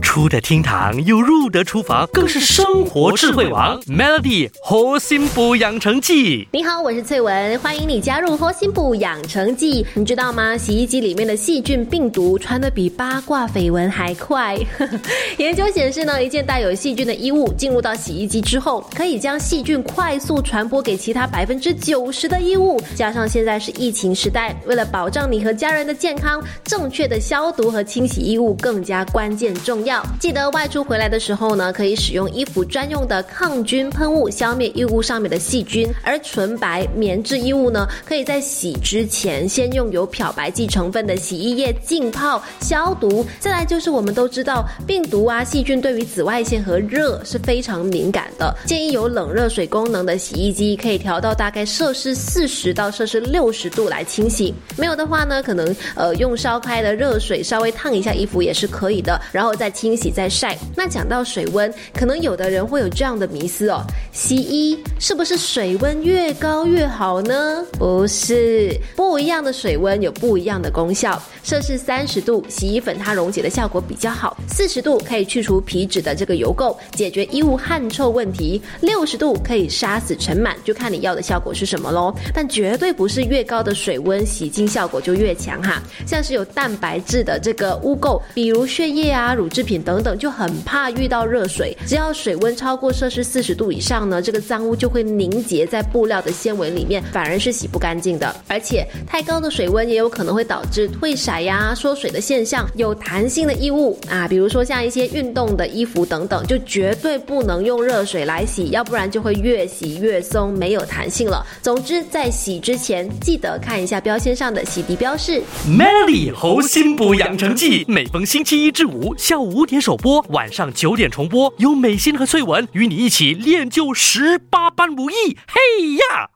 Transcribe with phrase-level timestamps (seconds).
[0.00, 3.80] 出得厅堂又入得厨房，更是生活智慧王。
[3.82, 9.86] Melody 活心补养成记，你好，我是翠文，欢迎你加入活心补养成记。
[9.94, 10.56] 你知道吗？
[10.56, 14.58] 洗衣机里面的细菌病毒传的比八卦绯闻还快。
[15.38, 22.80] 研究显示呢，一件带有细菌的衣物进入到洗衣机之后，可以将细菌快速传播给其他百分之九十的衣物。
[22.96, 29.89] 加上现在是疫情时代，为了保障你和家人的健康，正确的消毒和清洗衣物更加关键重要。
[30.18, 35.88] 记得外出回来的时候呢，可以使用衣服专用的抗菌喷雾消灭衣物上面的细菌。
[36.02, 43.24] 而纯白棉质衣物呢，可以在洗之前先用有漂白剂成分的洗衣液浸泡消毒。
[43.38, 54.54] 再来就是我们都知道，病毒啊细菌对于紫外线和热是非常敏感的，建议有冷热水功能的洗衣机可以调到大概摄氏四十到摄氏六十度来清洗。
[54.76, 59.90] 没有的话呢，可能呃用烧开的热水稍微烫一下衣服也是可以的，然后再清。
[60.00, 60.56] 洗再晒。
[60.74, 63.82] 那讲到水温，可能有的人会有这样的迷思哦：
[64.12, 67.64] 洗衣是不是水温越高越好呢？
[67.72, 71.20] 不是，不一样的水温有不一样的功效。
[71.42, 82.14] 摄氏三十度，洗衣粉它溶解的效果比较好；四十度可以去除皮脂的这个油垢，解决衣物汗臭问题；六十度可以杀死尘螨，就看你要的效果是什么喽。
[82.34, 85.82] 但绝对不是越高的水温洗净效果就越强哈。
[86.06, 89.80] 像是有蛋白质的这个污垢，比如血液啊、乳制品。
[89.80, 98.36] 等等就很怕遇到热水，只要水温超过摄氏四十度以上呢，这个脏污就会凝结在布料的纤维里面，反而是洗不干净的。
[98.46, 102.68] 而且太高的水温也有可能会导致褪色呀、缩水的现象。
[102.76, 111.42] 有弹性的衣物啊，比如说像一些运动的衣服等等，就绝对不能用热水来洗，要不然就会越洗越松，没有弹性了。
[111.62, 115.42] 总之，在洗之前记得看一下标签上的洗涤标示。
[115.66, 119.66] Melody 猴心补养成记，每逢星期一至五下午五。
[119.70, 125.38] 点首播，晚上九点重播，有美心和翠文与你一起练就十八般武艺。
[125.46, 126.30] 嘿呀！